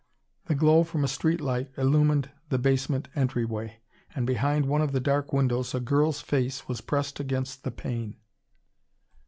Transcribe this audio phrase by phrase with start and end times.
[0.45, 3.81] The glow from a street light illumined the basement entryway,
[4.15, 8.15] and behind one of the dark windows a girl's face was pressed against the pane.